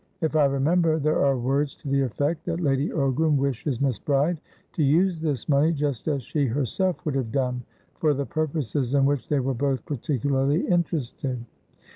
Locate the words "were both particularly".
9.39-10.65